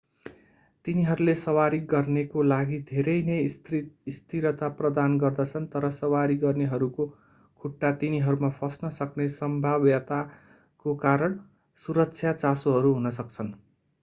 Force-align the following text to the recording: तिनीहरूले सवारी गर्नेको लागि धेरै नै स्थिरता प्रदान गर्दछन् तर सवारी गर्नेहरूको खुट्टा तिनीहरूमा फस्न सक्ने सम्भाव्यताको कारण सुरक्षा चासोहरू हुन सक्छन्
तिनीहरूले 0.85 1.33
सवारी 1.39 1.79
गर्नेको 1.89 2.43
लागि 2.45 2.77
धेरै 2.87 3.13
नै 3.25 3.35
स्थिरता 4.15 4.69
प्रदान 4.79 5.17
गर्दछन् 5.23 5.67
तर 5.75 5.85
सवारी 5.97 6.37
गर्नेहरूको 6.43 7.07
खुट्टा 7.61 7.91
तिनीहरूमा 7.99 8.51
फस्न 8.57 8.91
सक्ने 8.95 9.27
सम्भाव्यताको 9.33 10.95
कारण 11.01 11.37
सुरक्षा 11.81 12.33
चासोहरू 12.39 12.95
हुन 12.97 13.13
सक्छन् 13.15 13.53